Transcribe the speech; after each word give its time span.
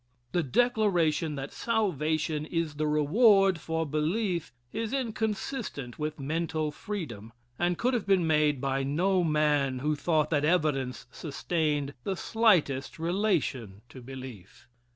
The 0.31 0.41
declaration 0.41 1.35
that 1.35 1.51
salvation 1.53 2.43
is 2.47 2.77
the 2.77 2.87
reward 2.87 3.59
for 3.59 3.85
belief 3.85 4.51
is 4.73 4.93
inconsistent 4.93 5.99
with 5.99 6.19
mental 6.19 6.71
freedom, 6.71 7.33
and 7.59 7.77
could 7.77 7.93
have 7.93 8.07
been 8.07 8.25
made 8.25 8.59
by 8.59 8.81
no 8.81 9.23
man 9.23 9.77
who 9.77 9.95
thought 9.95 10.31
that 10.31 10.43
evidence 10.43 11.05
sustained 11.11 11.93
the 12.03 12.15
slightest 12.15 12.97
relation 12.97 13.83
to 13.89 14.01
belief. 14.01 14.67